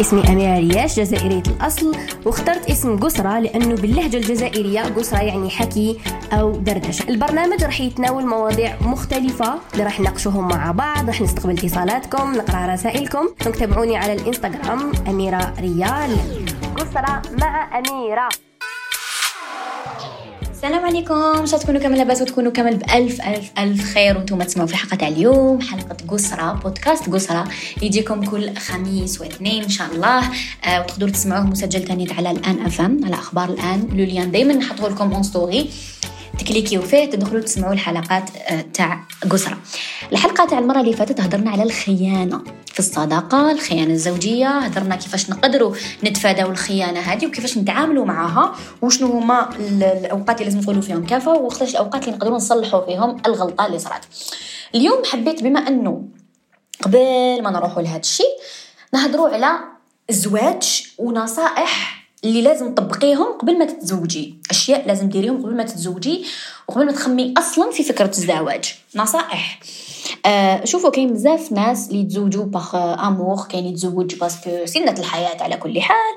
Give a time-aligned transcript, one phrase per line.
[0.00, 1.96] اسمي أميرة رياش جزائرية الأصل.
[2.24, 5.98] واخترت اسم قسرة لأنه باللهجة الجزائرية قسرة يعني حكي
[6.32, 7.08] أو دردشة.
[7.08, 13.28] البرنامج راح يتناول مواضيع مختلفة اللي راح نناقشوهم مع بعض راح نستقبل اتصالاتكم نقرأ رسائلكم.
[13.58, 16.16] تابعوني على الإنستغرام أميرة ريال.
[16.76, 18.28] قسرة مع أميرة.
[20.56, 21.14] السلام عليكم.
[21.14, 24.16] ان شاء تكونوا كامل لاباس وتكونوا كامل بألف ألف ألف خير.
[24.16, 27.44] وأنتم تسمعوا في الحلقة تاع اليوم حلقة قسرة بودكاست قسرة
[27.82, 30.22] يجيكم كل خميس واثنين إن شاء الله.
[30.64, 33.88] آه وتقدروا تسمعوه مسجل تاني على الآن FM على أخبار الآن.
[33.92, 35.70] le lien دائما نحطه لكم en story
[36.38, 39.58] تكليكيو فيه تدخلوا تسمعوا الحلقات آه، تاع قسرة
[40.12, 42.44] الحلقة تاع المرة اللي فاتت هضرنا على الخيانة.
[42.76, 49.50] في الصداقة الخيانة الزوجية هضرنا كيفاش نقدروا نتفاداو الخيانة هذه وكيفاش نتعاملوا معها وشنو هما
[49.80, 54.04] الأوقات اللي لازم نقولوا فيهم كفى وخلاص الأوقات اللي نقدروا نصلحوا فيهم الغلطة اللي صارت
[54.74, 56.02] اليوم حبيت بما أنه
[56.82, 58.36] قبل ما نروحوا لهذا الشيء
[58.94, 59.58] نهضروا على
[60.10, 64.40] الزواج ونصائح اللي لازم تطبقيهم قبل ما تتزوجي.
[64.50, 66.24] أشياء لازم ديريهم قبل ما تتزوجي
[66.68, 68.74] وقبل ما تخممي أصلا في فكرة الزواج.
[68.94, 69.60] نصائح.
[70.64, 75.56] شوفوا كاين بزاف ناس اللي يتزوجوا par amour كاين يتزوج parce que سنة الحياة على
[75.56, 76.16] كل حال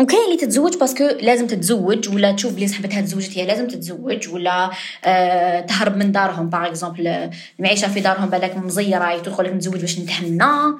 [0.00, 4.28] وكاين اللي تتزوج parce que لازم تتزوج ولا تشوف بلي صاحبتها تزوجت هي لازم تتزوج
[4.28, 4.70] ولا
[5.04, 9.98] آه تهرب من دارهم باغ اكزومبل المعيشة في دارهم بالك مزيرة تدخل لك نتزوج باش
[9.98, 10.78] نتهنى.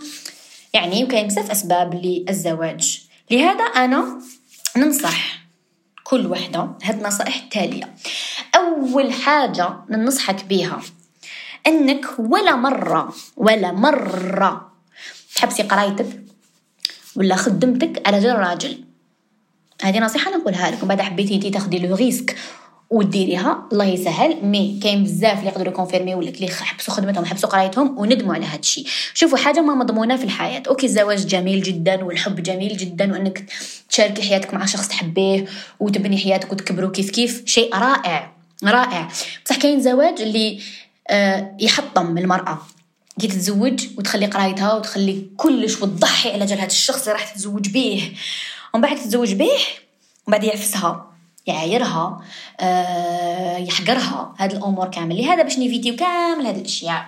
[0.74, 4.18] يعني وكاين بزاف أسباب للزواج لهذا أنا
[4.76, 5.40] ننصح
[6.04, 7.94] كل وحدة هاد النصائح التالية.
[8.56, 10.80] أول حاجة ننصحك بها
[11.70, 14.72] أنك ولا مرة ولا مرة
[15.34, 16.06] تحبسي قرايتك
[17.16, 18.84] ولا خدمتك على جال راجل.
[19.82, 20.88] هذه نصيحة نقولها لكم.
[20.88, 22.36] بعد حبيتي تاخدي le risque
[22.90, 27.98] وديريها الله يسهل mais كاين بزاف اللي يقدروا يكونفيرميو لك اللي حبسوا خدمتهم حبسوا قرايتهم
[27.98, 30.62] وندموا على هذا الشيء شوفوا حاجة ما مضمونة في الحياة.
[30.68, 33.44] أوكي الزواج جميل جدا والحب جميل جدا وأنك
[33.88, 35.46] تشاركي حياتك مع شخص تحبيه
[35.80, 38.32] وتبني حياتك وتكبروا كيف كيف شيء رائع
[38.64, 39.08] رائع.
[39.44, 40.60] بصح كاين زواج اللي
[41.60, 42.58] يحطم المراه
[43.20, 48.12] كي تتزوج وتخلي قرايتها وتخلي كلش وتضحي على جال هذا الشخص اللي راح تتزوج به
[48.74, 49.50] ومن بعد تتزوج به
[50.26, 51.06] ومن بعد يعفسها
[51.46, 52.20] يعايرها
[52.60, 54.34] آه يحقرها.
[54.38, 55.16] هاد الأمور كامل.
[55.16, 57.06] لهذا باش نيفيتيو كامل هاد الأشياء.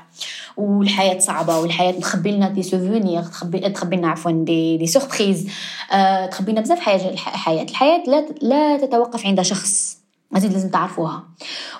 [0.56, 5.48] والحياة صعبة والحياة تخبي لنا des souvenirs تخبي تخبي لنا عفوا des des surprises
[5.92, 9.91] آه تخبي لنا بزاف حاجة الحياة الحياة لا لا تتوقف عند شخص.
[10.36, 11.24] هذه لازم تعرفوها.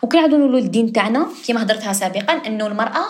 [0.03, 3.05] وكنعاودو نقولوا الدين تاعنا كما هضرتها سابقا إنه المرأة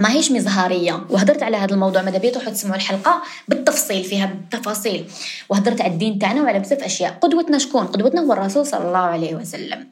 [0.00, 5.10] ما هيش مظهريه وهدرت على هذا الموضوع ماذا تروحوا تسمعوا الحلقة بالتفصيل فيها بالتفاصيل.
[5.48, 7.18] وهدرت على الدين تاعنا وعلى بزاف أشياء.
[7.20, 9.88] قدوتنا شكون؟ قدوتنا هو الرسول صلى الله عليه وسلم.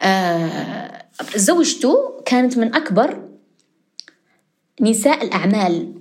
[0.00, 1.04] آه
[1.36, 3.18] زوجته كانت من أكبر
[4.80, 5.94] نساء الأعمال.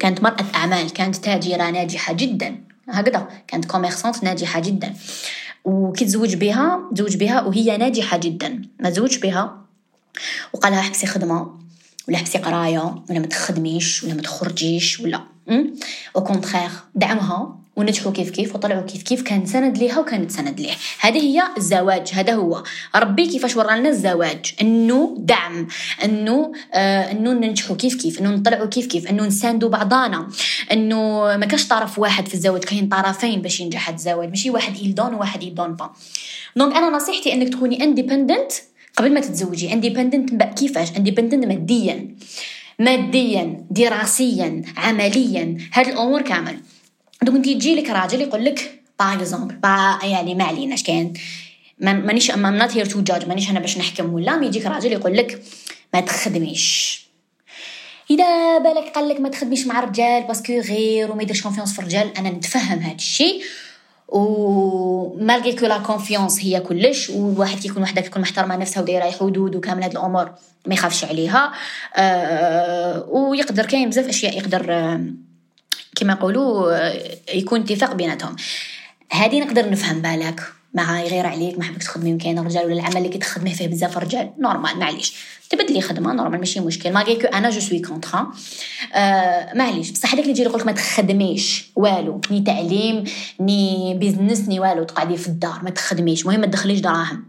[0.00, 2.64] كانت مرأة أعمال كانت تاجرة ناجحة جدا.
[2.88, 4.94] هكذا كانت كوميرسانت ناجحة جدا.
[5.64, 8.62] وكي تزوج بها تزوج بها وهي ناجحة جدا.
[8.80, 9.62] ما تزوج بها.
[10.52, 11.58] وقالها حبسي خدمة
[12.08, 15.20] ولا حبسي قراية ولا ما تخدميش ولا ما تخرجيش ولا
[16.16, 17.61] au contraire دعمها.
[17.76, 20.72] ونجحوا كيف كيف وطلعوا كيف كيف كان سند ليها وكانت سند ليه.
[21.00, 22.62] هذه هي الزواج هذا هو.
[22.96, 25.68] ربي كيفاش ورانا الزواج؟ إنه دعم
[26.04, 30.28] إنه آه إنه ننجحوا كيف كيف إنه نطلعوا كيف كيف إنه نساندوا بعضانا.
[30.72, 30.96] إنه
[31.36, 34.28] ما كاش طرف واحد في الزواج كاين طرفين باش ينجح الزواج.
[34.28, 35.90] ماشي واحد il donne وواحد il donne pas.
[36.56, 38.52] donc أنا نصيحتي إنك تكوني independent
[38.96, 39.72] قبل ما تتزوجي.
[39.72, 42.16] independent كيفاش؟ independent ماديا.
[42.78, 45.56] ماديا دراسيا عمليا.
[45.72, 46.58] هاد الأمور كامل.
[47.22, 49.56] donc انت تجي لك راجل يقول لك par exemple
[50.02, 51.12] يعني ما عليناش كاين
[51.78, 55.16] مانيش I'm not here to judge مانيش أنا باش نحكم ولا mais يجيك راجل يقول
[55.16, 55.42] لك
[55.94, 57.02] ما تخدميش.
[58.10, 61.78] إذا بالك قال لك ما تخدميش مع رجال parce que يغير وما يديرش confiance في
[61.78, 63.42] الرجال أنا نتفهم هذا الشيء.
[64.08, 69.56] و malgré que la confiance هي كلش والواحد كيكون وحده كيكون محترمه نفسها ودايرة حدود
[69.56, 70.32] وكامل هاد الأمور
[70.66, 71.52] ما يخافش عليها.
[71.96, 75.00] آه ويقدر كاين بزاف أشياء يقدر آه
[75.96, 78.36] كما يقولوا آه يكون اتفاق بيناتهم.
[79.12, 80.40] هذه نقدر نفهم بالك.
[80.74, 84.30] ما يغير عليك ما حبك تخدمي كاين رجال ولا العمل اللي كتخدميه فيه بزاف رجال
[84.38, 85.14] normal معليش.
[85.50, 86.92] تبدلي خدمة normal ماشي مشكل.
[86.92, 88.32] ما كو أنا je suis contre
[88.94, 89.90] آه معليش.
[89.90, 92.20] بصح هذاك اللي يجي يقول لك ما تخدميش والو.
[92.30, 93.04] ni تعليم
[93.40, 94.84] ni business ni والو.
[94.84, 96.22] تقعدي في الدار ما تخدميش.
[96.22, 97.24] المهم ما تدخليش دراهم.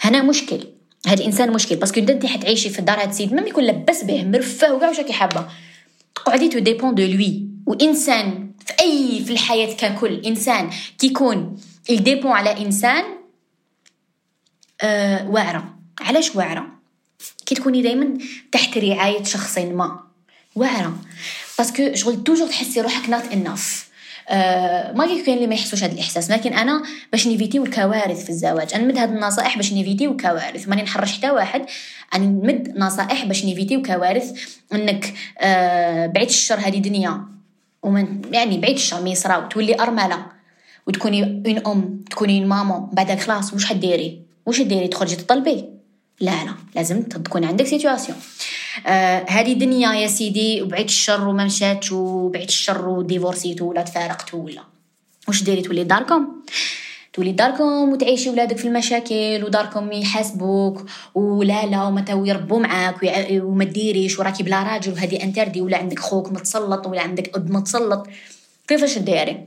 [0.00, 0.66] هنا مشكل.
[1.06, 1.76] هذا الإنسان مشكل.
[1.76, 4.98] parce que انت حتعيشي في الدار هاد السيد même يكون لاباس به مرفه وكاع واش
[4.98, 5.46] راكي حابة.
[6.26, 11.56] قعدي tu dépends de lui وإنسان في أي في الحياة ككل إنسان كيكون
[11.88, 13.04] يديبون على إنسان
[14.82, 15.74] آه واعرة.
[16.00, 16.66] علاش واعرة؟
[17.46, 18.18] كي تكوني دائما
[18.52, 20.00] تحت رعاية شخص ما.
[20.56, 20.96] واعرة.
[21.58, 23.86] parce que شغل toujours تحسي روحك not enough
[24.28, 26.30] آه ما كاين اللي ما يحسوش هذا الإحساس.
[26.30, 26.82] لكن أنا
[27.12, 28.74] باش نيفيتيو الكوارث في الزواج.
[28.74, 30.68] أنا نمد هذه النصائح باش نيفيتيو الكوارث.
[30.68, 31.66] ماني نحرش حتى واحد.
[32.14, 37.35] أنا نمد نصائح باش نيفيتيو كوارث إنك آه بعيد الشر هذه دنيا.
[37.86, 40.26] ومن يعني بعيد الشر ما يصراو تولي أرملة
[40.86, 45.64] وتكوني une أم تكوني une maman خلاص واش حديري؟ واش ديري تخرجي تطلبي؟
[46.20, 48.18] لا لا لازم تكون عندك situation
[48.86, 54.62] آه دنيا يا سيدي وبعيد الشر وما مشاتش وبعيد الشر وديفورسيتو ولا تفارقتو ولا.
[55.28, 56.26] واش ديري؟ تولي داركم.
[57.16, 62.94] تولي داركم وتعيشي ولادك في المشاكل وداركم يحاسبوك ولا لا وما يربوا معاك
[63.30, 68.06] وما ديريش وراكي بلا راجل وهذه interdit ولا عندك خوك متسلط ولا عندك أب متسلط.
[68.68, 69.46] كيفاش ديري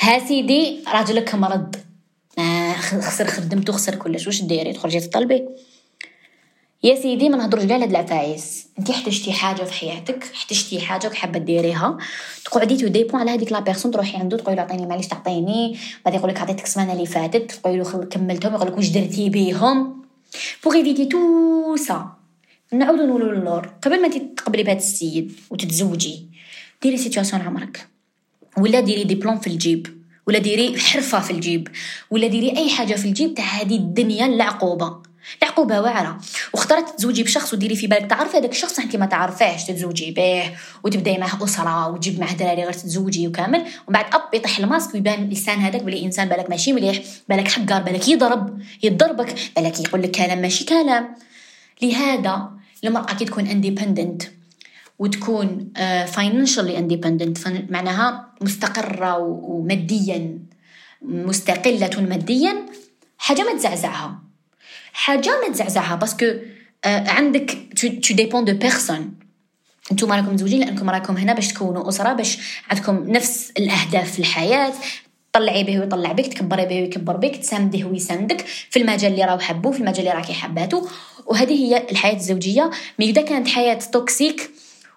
[0.00, 1.76] ها سيدي راجلك مرض.
[2.38, 4.26] آه خسر خدمته خسر كلش.
[4.26, 5.44] واش ديري تخرجي تطلبي
[6.82, 8.66] يا سيدي ما نهضروش على هاد العفايس.
[8.78, 11.98] انت احتجتي حاجة في حياتك احتجتي حاجة وحابه ديريها.
[12.44, 15.78] تقعدي tu dépends على هذيك la personne تروحي عنده تقولي له عطيني معليش تعطيني.
[16.04, 20.02] بعد يقول لك عطيتك السمانه اللي فاتت تقولي له كملتهم يقول لك واش درتي بيهم.
[20.64, 22.12] pour éviter tout ça
[22.72, 23.70] نعاودو نقولوا للور.
[23.82, 26.26] قبل ما تقبلي بهذا السيد وتتزوجي
[26.82, 27.88] ديري situation عمرك.
[28.58, 29.86] ولا ديري ديبلوم في الجيب
[30.26, 31.68] ولا ديري حرفة في الجيب
[32.10, 35.09] ولا ديري أي حاجة في الجيب تاع هذه الدنيا العقوبة.
[35.42, 36.18] العقوبه واعرة.
[36.52, 38.06] واخترت تزوجي بشخص وديري في بالك.
[38.06, 40.52] تعرفي هذاك الشخص انت ما تعرفيهش تتزوجي به
[40.84, 43.58] وتبداي معه أسرة وتجيب معه دراري غير تتزوجي وكامل.
[43.58, 47.82] ومن بعد après يطيح الماسك ويبان الانسان هذاك بلي إنسان بالك ماشي مليح بالك حقار
[47.82, 51.14] بالك يضرب يضربك بالك يقول لك كلام ماشي كلام.
[51.82, 52.50] لهذا
[52.84, 54.22] المرأة كي تكون independent
[54.98, 55.72] وتكون
[56.06, 57.38] financially uh, independent
[57.70, 60.38] معناها مستقرة وماديا
[61.02, 62.66] مستقلة ماديا
[63.18, 64.29] حاجة ما تزعزعها.
[64.92, 67.56] حاجة ما تزعزعها parce que uh, عندك
[68.02, 69.20] tu dépends de personne
[69.92, 72.38] أنتم راكم مزوجين لأنكم راكم هنا باش تكونوا أسرة باش
[72.70, 74.72] عندكم نفس الأهداف في الحياة.
[75.32, 79.72] طلعي به ويطلع بك تكبري به ويكبر بك تسانده ويساندك في المجال اللي راهو حبوه
[79.72, 80.86] في المجال اللي راكي حباتو.
[81.26, 82.70] وهذه هي الحياة الزوجية.
[82.98, 84.50] mais إذا كانت حياة toxique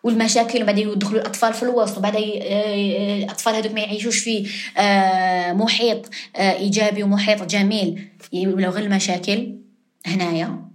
[0.03, 6.53] والمشاكل وبعدين يدخلوا الأطفال في الوسط وبعد الأطفال هذوك ما يعيشوش في آه، محيط آه،
[6.53, 9.62] إيجابي ومحيط جميل ولاو غير المشاكل.
[10.05, 10.73] هنايا.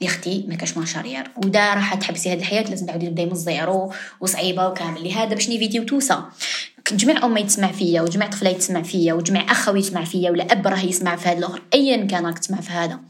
[0.00, 3.32] يا أختي ما كاش marche arrière ودا راح تحبسي هذه الحياة لازم تعاودي تبداي من
[3.32, 5.04] ال zéro وصعيبة وكامل.
[5.04, 6.30] لهذا باش ني فيديو tout ça
[6.92, 10.80] جميع امي تسمع فيا وجميع طفلة يتسمع فيا وجميع أخوي يسمع فيا ولا أب راه
[10.80, 11.62] يسمع في هذا الأخر.
[11.74, 13.00] ايا كان راك تسمع في هذا.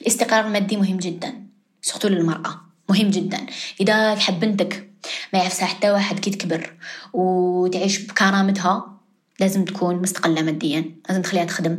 [0.00, 1.34] الاستقرار المادي مهم جدا.
[1.82, 2.60] surtout للمرأة.
[2.88, 3.46] مهم جدا.
[3.80, 4.90] إذا حب بنتك
[5.32, 6.72] ما يعرفها حتى واحد كي تكبر
[7.12, 8.95] وتعيش بكرامتها
[9.40, 11.78] لازم تكون مستقلة ماديا لازم تخليها تخدم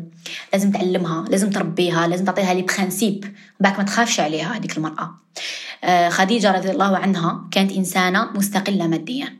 [0.53, 5.15] لازم تعلمها لازم تربيها لازم تعطيها les principes باك ما تخافش عليها هذيك المرأة.
[5.83, 9.37] آه خديجة رضي الله عنها كانت إنسانة مستقلة ماديا.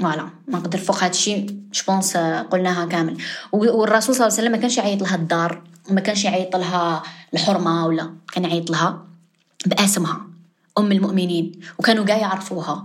[0.00, 3.16] voilà ما نقدر فوق هذا الشيء je pense قلناها كامل.
[3.52, 7.02] والرسول صلى الله عليه وسلم ما كانش يعيط لها الدار وما كانش يعيط لها
[7.34, 9.06] الحرمة ولا كان يعيط لها
[9.66, 10.33] بأسمها.
[10.78, 12.84] أم المؤمنين وكانوا قاع يعرفوها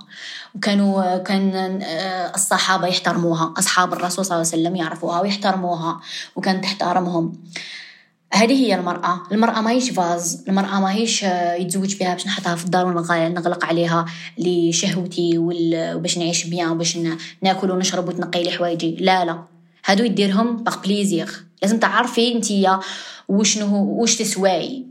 [0.56, 6.02] وكانوا كان آه، الصحابة يحترموها أصحاب الرسول صلى الله عليه وسلم يعرفوها ويحترموها
[6.36, 7.34] وكانت تحترمهم.
[8.34, 9.22] هذه هي المرأة.
[9.32, 13.66] المرأة ما هيش فاز المرأة ما هيش آه، يتزوج بها باش نحطها في الدار ونغلق
[13.66, 14.06] عليها
[14.38, 16.98] لشهوتي وباش نعيش بيان وباش
[17.42, 18.96] ناكل ونشرب وتنقي لي حوايجي.
[19.00, 19.44] لا لا.
[19.86, 22.80] هادو يديرهم par plaisir لازم تعرفي انتيا
[23.28, 24.89] وشنو واش تسواي.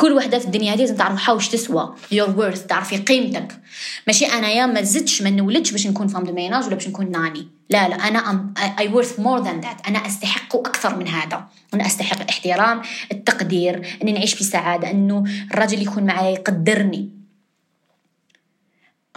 [0.00, 3.60] كل وحدة في الدنيا هذه لازم تعرف واش تسوى your worth تعرفي قيمتك.
[4.06, 7.10] ماشي أنا يا ما زدتش ما نولدش باش نكون femme de ménage ولا باش نكون
[7.10, 11.44] nanny لا لا أنا I worth more than that أنا أستحق أكثر من هذا.
[11.74, 17.10] أنا أستحق الاحترام التقدير إني نعيش في سعادة إنه الراجل يكون معي يقدرني.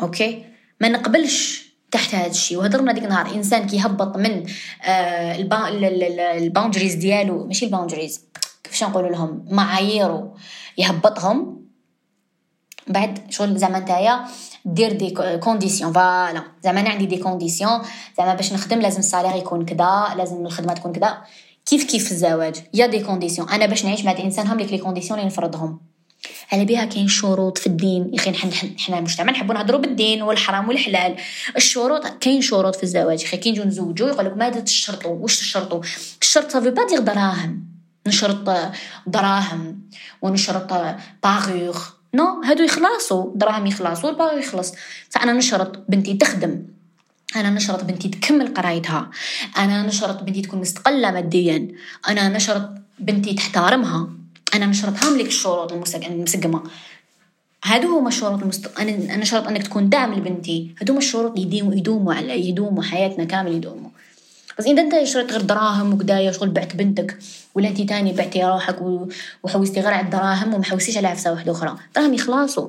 [0.01, 0.45] Okay؟
[0.81, 2.57] ما نقبلش تحت هذا الشيء.
[2.57, 4.45] وهضرنا ديك النهار إنسان كيهبط من
[4.83, 5.35] آه
[6.37, 7.47] ال boundaries ديالو.
[7.47, 8.21] ماشي ال boundaries
[8.63, 10.35] كيفاش نقولوا لهم؟ معاييرو.
[10.77, 11.61] يهبطهم.
[12.87, 14.25] بعد شغل زعما نتايا
[14.65, 16.43] دير des conditions voilà.
[16.63, 17.81] زعما أنا عندي des conditions
[18.17, 21.17] زعما باش نخدم لازم ال salaire يكون كذا لازم الخدمه تكون كذا
[21.65, 24.77] كيف كيف في الزواج y a des conditions أنا باش نعيش مع الانسان هم les
[24.77, 25.79] conditions اللي نفرضهم.
[26.51, 28.09] على بها كاين شروط في الدين.
[28.13, 28.33] يا أخي
[28.77, 31.15] حنا المجتمع نحبوا نهضروا بالدين والحرام والحلال.
[31.55, 33.23] الشروط كاين شروط في الزواج.
[33.23, 35.81] أخي كي نجيو نزوجوا يقول لك ماذا تشرطوا واش تشرطوا
[36.21, 37.70] الشرط صافي با دير دراهم.
[38.07, 38.71] نشرط
[39.07, 39.79] دراهم
[40.21, 40.73] ونشرط
[41.23, 41.77] parure
[42.13, 44.73] non هادو يخلصوا دراهم يخلصوا ال parure يخلص.
[45.09, 46.63] فأنا نشرط بنتي تخدم.
[47.35, 49.09] أنا نشرط بنتي تكمل قرايتها.
[49.57, 51.67] أنا نشرط بنتي تكون مستقلة ماديا.
[52.07, 54.09] أنا نشرط بنتي تحترمها
[54.55, 56.63] أنا نشرط هاملك الشروط المسقمة.
[57.63, 58.79] هادو هما الشروط المست...
[58.79, 60.75] أنا شرط أنك تكون داعم لبنتي.
[60.81, 63.89] هادو هما الشروط اللي يديموا يدوموا على يدوموا حياتنا كامل يدوموا
[64.59, 67.17] بس إذا أنت شريت غير دراهم وكدايا شغل بعت بنتك
[67.55, 68.81] ولا أنت تاني بعتي روحك.
[69.43, 71.77] وحوستي غير على الدراهم وما حوستيش على عفسة واحدة أخرى.
[71.95, 72.67] دراهم يخلصوا.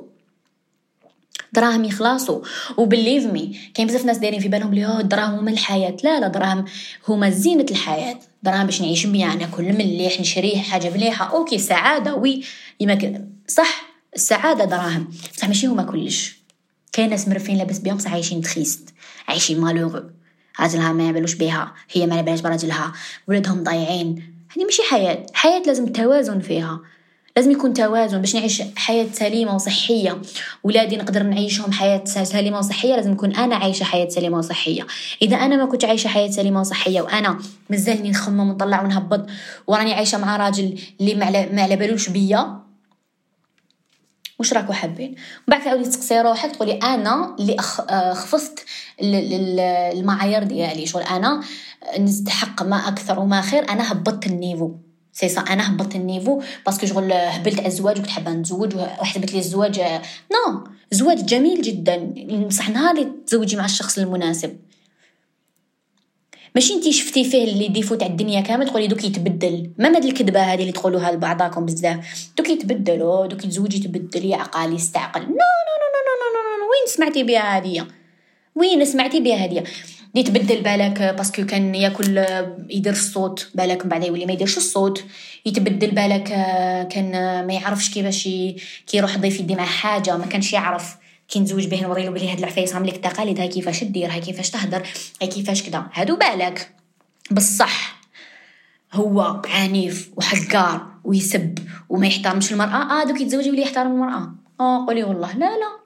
[1.52, 2.40] دراهم يخلصوا.
[2.76, 5.96] وبليف mais كاين بزاف ناس دايرين في بالهم بلي الدراهم هما الحياة.
[6.04, 6.64] لا لا دراهم
[7.08, 8.18] هما زينة الحياة.
[8.42, 11.36] دراهم باش نعيش bien ناكل مليح نشري حاجة مليحة.
[11.36, 12.44] okay سعادة oui
[12.80, 13.82] يمكن صح
[14.14, 15.08] السعادة دراهم.
[15.36, 16.42] بصح ماشي هما كلش.
[16.92, 18.88] كاين ناس مرفين لاباس بيهم بصح عايشين triste
[19.28, 20.00] عايشين malheureux
[20.60, 22.92] راجلها ما يعملوش بها هي ما يعملش براجلها.
[23.28, 24.32] ولادهم ضايعين.
[24.56, 25.26] هذه ماشي حياة.
[25.34, 26.80] حياة لازم توازن فيها.
[27.36, 30.22] لازم يكون توازن باش نعيش حياة سليمة وصحية.
[30.64, 34.86] ولادي نقدر نعيشهم حياة سليمة وصحية لازم نكون أنا عايشة حياة سليمة وصحية.
[35.22, 37.38] إذا أنا ما كنت عايشة حياة سليمة وصحية وأنا
[37.70, 39.26] مازالني نخمم ونطلع ونهبط
[39.66, 42.61] وراني عايشة مع راجل اللي ما على بالوش بيا
[44.42, 45.16] واش راكو حابين؟ من
[45.48, 47.56] بعد تعاودي تسقسي روحك تقولي أنا اللي
[47.90, 48.64] آه، خفضت
[49.00, 50.86] المعايير ديالي.
[50.86, 51.40] شغل أنا
[51.98, 53.70] نستحق ما أكثر وما خير.
[53.70, 54.70] أنا هبطت ال niveau.
[55.12, 58.76] c'est ça أنا هبطت ال niveau parce que شغل هبلت على الزواج وكنت حابة نتزوج
[58.76, 59.80] وحسبت لي الزواج.
[60.32, 62.14] non الزواج جميل جدا.
[62.46, 64.56] بصح نهار اللي تزوجي مع الشخص المناسب.
[66.54, 69.70] ماشي انتي شفتي فيه les défauts تاع الدنيا كامل تقولي دوك يتبدل.
[69.78, 72.30] ما هاد الكذبة هذه اللي تقولوها لبعضاكم بزاف.
[72.38, 75.20] دوك يتبدلوا دوك يتزوجي تبدل يعقل يستعقل.
[75.20, 77.86] non non non non non non وين سمعتي بها هذه
[78.54, 79.64] وين سمعتي بها هذه
[80.14, 82.24] يتبدل بالك parce que كان ياكل
[82.70, 85.04] يدير الصوت بالك من بعد يولي ما يديرش الصوت.
[85.46, 86.24] يتبدل بالك
[86.92, 87.10] كان
[87.46, 88.24] ما يعرفش كيفاش
[88.86, 91.01] كي يروح ضيف يدي معاه حاجة ما كانش يعرف.
[91.32, 94.50] كي نزوج به نوريلو بلي هاد العفايس راهم لك التقاليد هاي كيفاش دير هاي كيفاش
[94.50, 94.86] تهدر
[95.22, 95.86] هاي كيفاش كدا.
[95.92, 96.74] هادو بالك.
[97.30, 98.00] بصح
[98.92, 101.58] هو عنيف وحقار ويسب
[101.88, 103.00] وما يحترمش المرأة.
[103.00, 104.32] آه دوك يتزوج ولي يحترم المرأة.
[104.60, 105.32] آه قولي والله.
[105.32, 105.82] لا لا.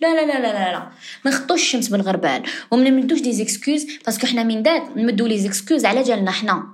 [0.00, 0.88] لا لا لا لا لا لا.
[1.24, 2.42] ما نخطوش الشمس بالغربال.
[2.70, 6.66] وما نمدوش des excuses parce que حنا من دات نمدو les excuses على جالنا حنا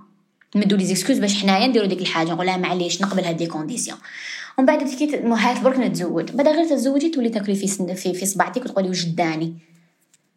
[0.57, 2.33] نمدو les excuses باش حنايا نديرو ديك الحاجة.
[2.33, 3.99] نقول لها معليش نقبل هاد les conditions
[4.59, 6.31] ومن بعد كي هاك برك نتزوج.
[6.31, 9.55] بعد غير تتزوجي تولي تاكلي في في, في صبعتك وتقولي واش داني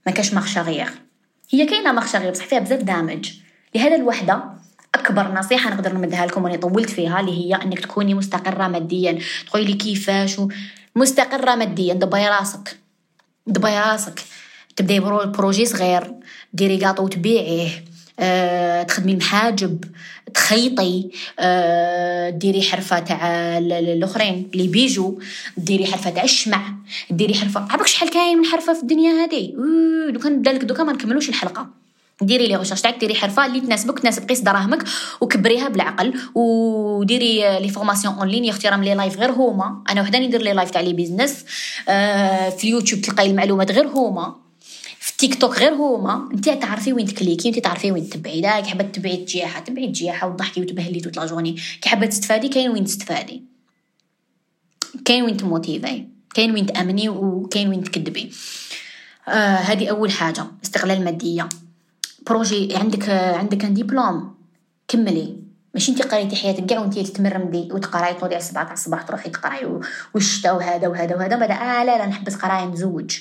[0.06, 0.90] ما كاش marche arrière.
[1.50, 3.32] هي كاينة marche arrière بصح فيها بزاف damage.
[3.76, 4.44] لهذا الوحدة
[4.96, 9.20] أكبر نصيحة نقدر نمدها لكم وأنا طولت فيها اللي هي إنك تكوني مستقرة ماديا.
[9.48, 10.42] تقولي لي كيفاش
[10.96, 12.78] مستقرة ماديا دبي راسك.
[13.48, 14.24] دبي راسك.
[14.76, 16.14] تبداي projet صغير.
[16.54, 17.70] ديري كاطو وتبيعيه.
[18.20, 19.86] أه تخدمي محاجب.
[20.36, 24.50] تخيطي أه ديري حرفة تاع الأخرين.
[24.54, 25.20] اللي بيجو
[25.58, 26.62] ديري حرفة تاع الشمع
[27.10, 29.54] ديري حرفة عباك شحال كاين من حرفة في الدنيا هذه
[30.12, 31.68] دوكا نبدا لك دوكا ما نكملوش الحلقة.
[32.22, 34.84] ديري لي recherches تاعك ديري حرفة اللي تناسبك تناسب قيس دراهمك
[35.22, 39.84] وكبريها بالعقل وديري لي formation en ligne اختيار les lives غير هما.
[39.90, 41.46] أنا وحده ندير les lives تاع les business
[41.90, 44.45] آه في اليوتيوب تلقاي المعلومات غير هما.
[45.18, 46.30] تيك توك غير هما.
[46.34, 49.86] انت تعرفي وين تـ cliquer انت تعرفي وين تبعي لا كي حابة تبعي الجياحة تبعي
[49.86, 53.44] الجياحة وضحكي وتبهلي toute la journée كي حابة تستفادي كاين وين تستفادي.
[55.06, 56.06] كاين وين تـ motiver.
[56.34, 58.32] كاين وين تأمني وكاين وين تكذبي.
[59.28, 61.50] آه هذه أول حاجة استغلال ماديه
[62.28, 64.36] projet عندك عندك un diplôme
[64.88, 65.46] كملي.
[65.74, 69.80] ماشي انت قريتي حياتك كاع وانت تمرمدي وتقراي تنوضي على 7 تاع الصباح تروحي تقراي
[70.14, 73.20] والشتاء وهذا وهذا وهذا بعد آه لا لا نحبس قرايه نتزوج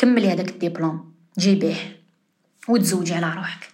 [0.00, 1.74] كملي هذاك الدبلوم جيبيه
[2.68, 3.68] وتزوجي على روحك.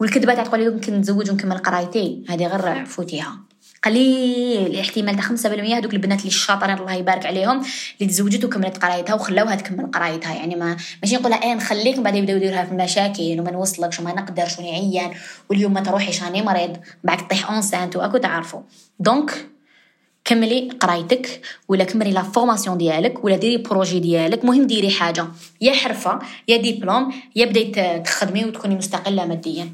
[0.00, 3.38] والكذبة تاع تقولي يمكن نتزوج ونكمل قرايتي هذه غير فوتيها
[3.82, 7.62] قليل الاحتمال تاع 5% هذوك البنات اللي الشاطرين الله يبارك عليهم
[8.00, 10.34] اللي تزوجت وكملت قرايتها وخلاوها تكمل قرايتها.
[10.34, 14.58] يعني ما ماشي نقولها إيه نخليك بعد يبداو يديروها في مشاكل وما نوصلكش وما نقدرش
[14.58, 15.10] ونعيان
[15.50, 16.76] واليوم ما تروحيش راني مريض.
[17.04, 18.60] بعد تطيح enceinte وأكو تعرفوا
[18.98, 19.51] donc
[20.24, 24.44] كملي قرايتك ولا كملي la formation ديالك ولا ديري projet ديالك.
[24.44, 25.26] مهم ديري حاجة.
[25.60, 29.72] يا حرفة يا ديبلوم يا بديتي تخدمي وتكوني مستقلة ماديا.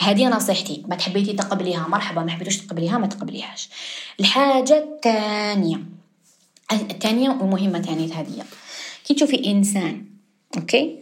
[0.00, 0.82] هذه نصيحتي.
[0.88, 2.22] ما تحبيتي تقبليها؟ مرحبا.
[2.22, 3.68] ما حبيتوش تقبليها؟ ما تقبليهاش.
[4.20, 5.80] الحاجة الثانية.
[6.72, 8.44] الثانية ومهمه ثانية هذه.
[9.04, 10.04] كي تشوفي إنسان
[10.56, 10.98] أوكي؟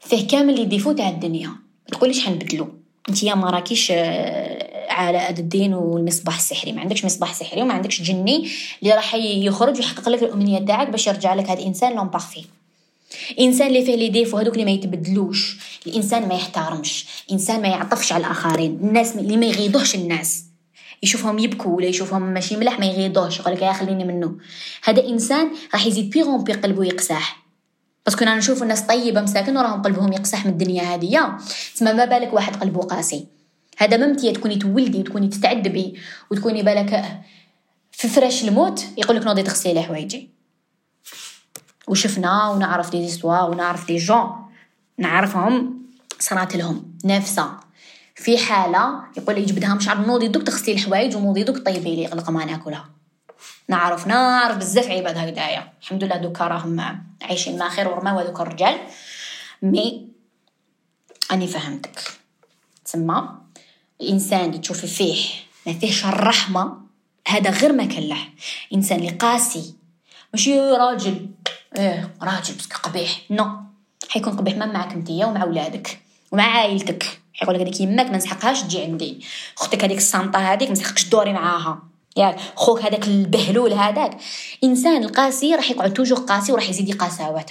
[0.00, 1.48] فيه كامل les défauts تاع الدنيا.
[1.48, 2.68] ما تقوليش حنبدلو.
[3.08, 4.51] انت يا ما راكيش آه،
[4.92, 6.72] علاء الدين والمصباح السحري.
[6.72, 8.50] ما عندكش مصباح سحري وما عندكش جني
[8.82, 12.44] اللي راح يخرج ويحقق لك الأمنية تاعك باش يرجع لك هذا الانسان l'homme parfait
[13.40, 15.58] إنسان اللي فيه les défauts هذوك اللي ما يتبدلوش.
[15.86, 17.06] الإنسان ما يحترمش.
[17.32, 18.78] إنسان ما يعطفش على الآخرين.
[18.82, 20.44] الناس اللي ما يغيضوش الناس.
[21.02, 24.36] يشوفهم يبكوا ولا يشوفهم ماشي ملاح ما يغيضوش يقول لك يا خليني منه.
[24.84, 27.42] هذا إنسان راح يزيد de plus en plus قلبه يقساح.
[28.06, 31.38] باسكو أنا نشوف الناس طيبة مساكن وراهم قلبهم يقسح من الدنيا هذه
[31.74, 33.26] تسمى ما بالك واحد قلبه قاسي.
[33.78, 36.00] هذا ممتية تكوني تولدي وتكوني تتعذبي
[36.30, 37.20] وتكوني بالك
[37.92, 40.30] في فراش الموت يقول لك نوضي تغسلي لي حوايجي
[41.88, 44.46] وشفنا ونعرف دي زيستوار ونعرف دي جون
[44.98, 45.82] نعرفهم
[46.18, 47.62] صرات لهم نافسه
[48.14, 52.06] في حالة يقول لي يجبدها مش عارف نوضي دوك تغسلي الحوايج ونوضي دوك طيبي لي
[52.06, 52.90] غلق ما ناكلها.
[53.68, 58.80] نعرف نعرف بزاف عباد هكذايا الحمد لله دوكا راهم عايشين ما خير ورما دوك الرجال.
[59.62, 60.08] مي
[61.32, 62.00] أني فهمتك.
[62.84, 63.41] تسمى؟
[64.02, 65.24] الانسان اللي تشوفي فيه
[65.66, 66.78] ما فيهش الرحمة
[67.28, 68.28] هذا غير ما كلح
[68.74, 69.74] إنسان اللي قاسي.
[70.34, 71.26] ماشي راجل.
[71.76, 73.20] إيه راجل بس قبيح.
[73.30, 73.46] نو.
[74.08, 76.00] حيكون قبيح ما معك انتيا ومع ولادك
[76.32, 77.20] ومع عائلتك.
[77.34, 79.24] حيقول لك هذيك يماك ما نسحقهاش تجي عندي.
[79.58, 81.82] أختك هذيك الصامطه هذيك ما نسحقش دوري معاها.
[82.16, 84.16] ياك خوك هذاك البهلول هذاك.
[84.64, 87.44] إنسان القاسي راح يقعد توجو قاسي وراح يزيد قساوه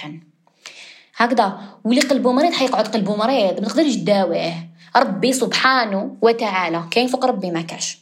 [1.16, 1.58] هكذا.
[1.84, 6.84] واللي قلبه مريض حيقعد قلبه مريض ما تقدرش تداويه ربي سبحانه وتعالى.
[6.90, 7.98] كاين فوق ربي ما كاش؟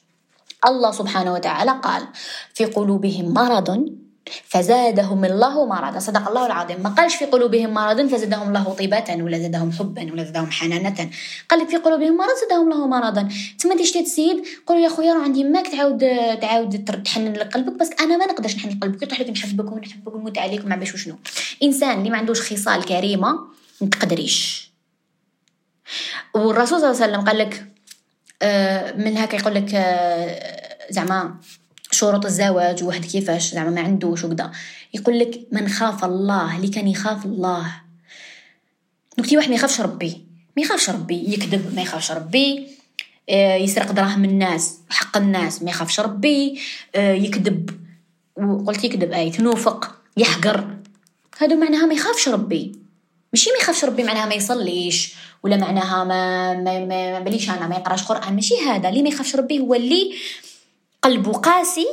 [0.66, 2.02] الله سبحانه وتعالى قال
[2.54, 3.90] في قلوبهم مرض
[4.49, 6.80] فزادهم الله مرضا صدق الله العظيم.
[6.82, 11.11] ما قالش في قلوبهم مرض فزادهم الله طيبة ولا زادهم حبا ولا زادهم حنانة.
[11.49, 13.28] قال في قلوبهم مرض زادهم الله مرضا
[13.59, 15.99] تما دي شتيت السيد قولوا يا خويا راه عندي ماك تعاود
[16.40, 19.00] تعاود تحنن لقلبك بس أنا ما نقدرش نحنن لقلبك.
[19.00, 21.14] تروح لك نحبك ونحبك ونموت عليك وما باش وشنو؟
[21.62, 23.38] إنسان اللي ما عندوش خصال كريمة
[23.80, 24.70] ما تقدريش.
[26.35, 27.66] والرسول صلى الله عليه وسلم قال لك
[28.42, 31.35] آه، من هكا يقول لك آه، زعما
[31.90, 34.50] شروط الزواج واحد كيفاش زعما ما عندوش وكذا
[34.94, 37.73] يقول لك من خاف الله اللي كان يخاف الله.
[39.18, 40.25] نكتي واحد ما يخافش ربي
[40.56, 42.68] ما يخافش ربي يكذب ما يخافش ربي
[43.30, 46.61] آه، يسرق دراهم الناس حق الناس ما يخافش ربي
[46.94, 47.70] يكذب.
[48.37, 50.76] وقلت يكذب اي تنوفق يحقر.
[51.38, 52.79] هذا معناها ما يخافش ربي.
[53.32, 57.76] ماشي ما يخافش ربي معناها ما يصليش ولا معناها ما ما ما, بليش أنا ما
[57.76, 58.88] يقراش قرآن ماشي هذا.
[58.88, 60.14] اللي ما يخافش ربي هو اللي
[61.02, 61.87] قلبه قاسي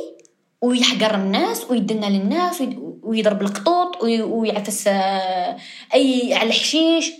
[0.62, 2.62] ويحقر الناس ويدنا للناس
[3.02, 5.56] ويضرب القطوط ويعفس آه،
[5.94, 7.12] أي على الحشيش.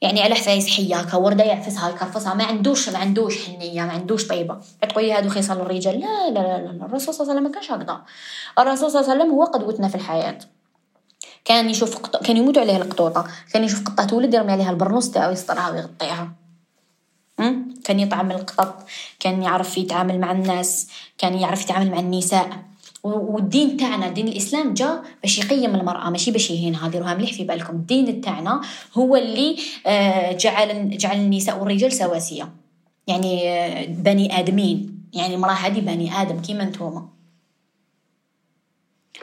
[0.00, 4.60] يعني على حسايس حياكا وردة يعفسها يكرفسها ما عندوش ما عندوش حنية ما عندوش طيبة.
[4.88, 6.00] تقولي هادو خصال الرجال.
[6.00, 6.84] لا لا لا, لا.
[6.86, 8.02] الرسول صلى الله عليه وسلم ما كانش هكذا.
[8.58, 10.38] الرسول صلى الله عليه وسلم هو قدوتنا في الحياة.
[11.44, 12.26] كان يشوف قط...
[12.26, 13.26] كان يموت عليه القطوطة.
[13.52, 16.32] كان يشوف قطة تولد يرمي عليها البرنوس تاعو يسطرها ويغطيها.
[17.84, 18.86] كان يطعم القطط.
[19.20, 20.88] كان يعرف يتعامل مع الناس.
[21.18, 22.48] كان يعرف يتعامل مع النساء.
[23.02, 26.88] والدين تاعنا دين الإسلام جاء باش يقيم المرأة ماشي باش يهينها.
[26.88, 27.72] ديروها مليح في بالكم.
[27.72, 28.60] الدين تاعنا
[28.94, 32.48] هو اللي آه، جعل جعل النساء والرجال سواسية.
[33.06, 35.02] يعني آه، بني آدمين.
[35.12, 37.08] يعني المرأة هذه بني آدم كيما نتوما.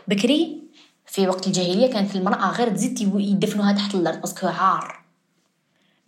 [0.08, 0.69] بكري
[1.10, 5.04] في وقت الجاهلية كانت المرأة غير تزيد يدفنوها تحت الأرض باسكو عار.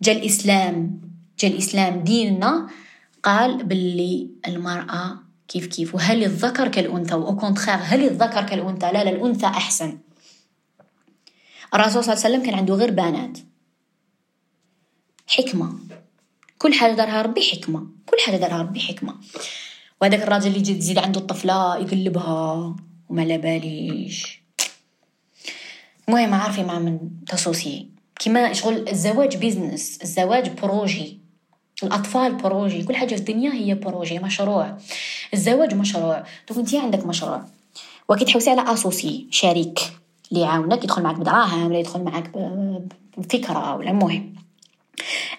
[0.02, 1.00] جا الإسلام
[1.38, 2.68] جا الإسلام ديننا
[3.22, 9.46] قال باللي المرأة كيف كيف وهل الذكر كالأنثى وأو هل الذكر كالأنثى؟ لا لا الأنثى
[9.46, 9.98] أحسن.
[11.74, 13.38] الرسول صلى الله عليه وسلم كان عنده غير بنات.
[15.26, 15.74] حكمة.
[16.58, 17.86] كل حاجة دارها ربي حكمة.
[18.06, 19.14] كل حاجة دارها ربي حكمة.
[20.00, 22.76] وهذاك الراجل اللي يجي تزيد عنده الطفلة يقلبها
[23.08, 24.41] وما لا باليش.
[26.12, 26.98] المهم عارفين مع من
[27.28, 27.86] تـ associer
[28.18, 31.18] كيما شغل الزواج business الزواج projet
[31.82, 34.76] الأطفال projet كل حاجة في الدنيا هي projet مشروع.
[35.34, 36.24] الزواج مشروع.
[36.48, 37.44] دوك انت عندك مشروع.
[38.08, 39.80] وكي تحوسي على associé شريك
[40.32, 42.30] اللي يعاونك يدخل معك بدراهم ولا يدخل معك
[43.16, 44.34] بفكرة ولا المهم.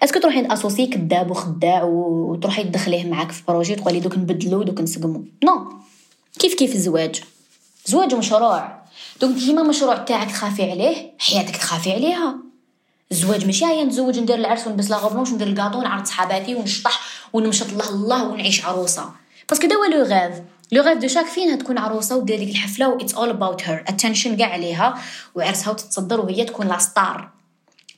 [0.04, 4.64] est-ce que تروحي عند associé كذاب وخداع وتروحي تدخليه معاك في projet تقولي دوك نبدلو
[4.64, 5.26] دوك نسقمو.
[5.44, 5.74] non
[6.40, 7.22] كيف كيف الزواج؟
[7.86, 8.83] الزواج مشروع.
[9.22, 12.38] دوك ديما مشروع تاعك تخافي عليه حياتك تخافي عليها.
[13.12, 17.02] الزواج ماشي هيا نتزوج ندير العرس ونلبس لا غوفلونش وندير الكاطو ونعرض صحاباتي ونشطح
[17.34, 19.12] ونمشط الله الله ونعيش عروسة.
[19.50, 22.98] باسكو دوا لو غاف لو غاف دو شاك فينا تكون عروسة ودير ديك الحفلة و
[22.98, 25.02] اتس اول اباوت هير اتنشن كاع عليها
[25.36, 27.30] وعرسها وتتصدر وهي تكون لا ستار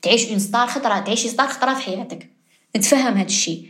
[0.02, 2.30] تعيش اون ستار خطرة تعيشي ستار خطرة في حياتك.
[2.76, 3.70] نتفهم هاد الشيء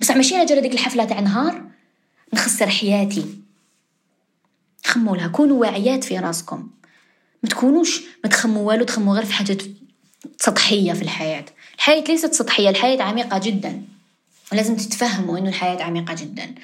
[0.00, 1.62] بصح ماشي أنا جرى ديك الحفلة تاع نهار
[2.34, 3.24] نخسر حياتي.
[4.88, 6.70] خموا لها كونوا واعيات في راسكم.
[7.42, 9.62] ما تكونوش ما تخموا والو تخموا غير في حاجات
[10.40, 11.44] سطحية في الحياة.
[11.74, 13.82] الحياة ليست سطحية الحياة عميقة جدا.
[14.52, 16.54] ولازم تتفهموا أنه الحياة عميقة جدا.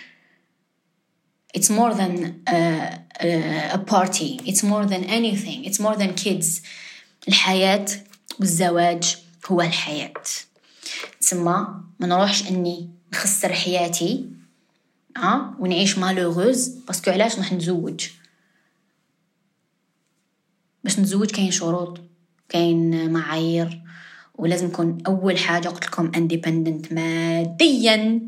[1.58, 4.40] It's more than a, a party.
[4.50, 5.64] It's more than anything.
[5.64, 6.62] It's more than kids.
[7.28, 7.86] الحياة
[8.40, 10.12] والزواج هو الحياة.
[11.20, 11.66] تسمى
[12.00, 14.24] ما نروحش إني نخسر حياتي.
[15.16, 18.06] آه ونعيش malheureuse parce que علاش راح نتزوج
[20.84, 22.00] باش نتزوج كاين شروط
[22.48, 23.82] كاين معايير
[24.34, 28.20] ولازم نكون اول حاجة قلت لكم independent ماديا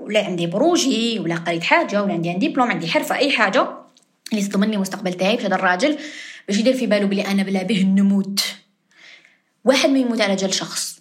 [0.00, 3.68] ولا عندي projet ولا قريت حاجة ولا عندي ديبلوم عندي حرفة أي حاجة.
[4.32, 5.98] اللي تضمن لي مستقبل تاعي باش هذا الراجل.
[6.48, 8.44] باش يدير في باله بلي أنا بلا به نموت.
[9.64, 11.00] واحد ما يموت على جال شخص.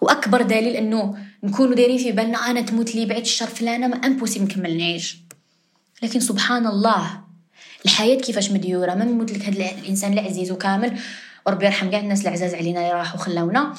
[0.00, 4.44] وأكبر دليل إنه نكونوا دايرين في بالنا أنا تموت لي بعد الشر فلانة ما امبوسيبل
[4.44, 5.18] نكمل نعيش
[6.02, 7.20] لكن سبحان الله
[7.84, 10.98] الحياة كيفاش مديورة؟ ما يموت لك هذا الإنسان العزيز وكامل.
[11.46, 13.74] وربي يرحم كاع الناس العزاز علينا اللي راحوا خلاونا.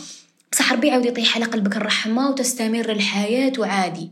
[0.52, 4.12] بصح ربي يعاود يطيح على قلبك الرحمة وتستمر الحياة وعادي.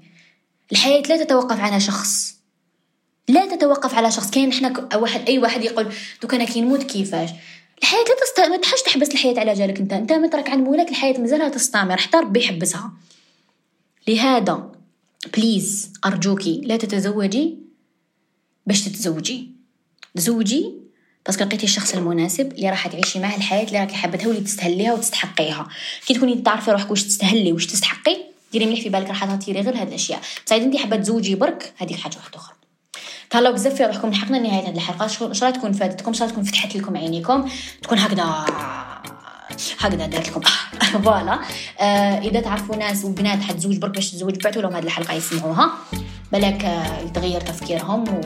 [0.71, 2.35] الحياة لا تتوقف على شخص.
[3.27, 4.31] لا تتوقف على شخص.
[4.31, 5.87] كاين حنا واحد أي واحد يقول
[6.21, 7.29] دوك أنا كي نموت كيفاش؟
[7.81, 8.49] الحياة لا تست...
[8.49, 9.93] ما تحبس الحياة على جالك أنت.
[9.93, 11.97] أنت مترك عند مولاك الحياة مازالها تستمر.
[11.97, 12.91] حتى ربي يحبسها.
[14.07, 14.71] لهذا
[15.37, 17.57] please ارجوكي لا تتزوجي
[18.65, 19.51] باش تتزوجي.
[20.15, 20.73] تزوجي
[21.25, 24.93] parce que لقيتي الشخص المناسب اللي راح تعيشي معاه الحياة اللي راكي حابتها واللي تستهليها
[24.93, 25.67] وتستحقيها.
[26.05, 28.17] كي تكوني تعرفي روحك واش تستهلي واش تستحقي
[28.51, 30.21] ديري مليح في بالك راح تطيري غير هاد الأشياء.
[30.45, 32.55] بصح انت حابة تزوجي برك هذيك حاجة واحدة أخرى.
[33.29, 35.07] تهلاو بزاف في روحكم لحقنا نهاية هذه الحلقة.
[35.07, 37.49] شو راح تكون فادتكم شو تكون فتحت لكم عينيكم؟
[37.81, 38.86] تكون هكذا.
[39.79, 40.41] هكذا دارت لكم.
[41.03, 41.39] voilà.
[41.79, 45.71] آه إذا تعرفوا ناس وبنات حتزوج برك باش تزوج بعثوا لهم هذه الحلقة يسمعوها.
[46.31, 48.21] بالك آه يتغير تفكيرهم و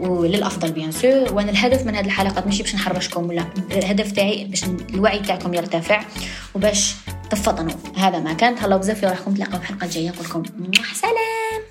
[0.00, 4.64] وللأفضل bien sûr وأنا الهدف من هذه الحلقات ماشي باش نحرشكم ولا الهدف تاعي باش
[4.64, 6.04] الوعي تاعكم يرتفع
[6.54, 6.94] وباش
[7.30, 8.54] تفطنوا هذا ما كان.
[8.54, 10.08] تهلاو بزاف في روحكم تلاقاو الحلقة الجاية.
[10.10, 10.42] نقول لكم
[10.94, 11.69] سلام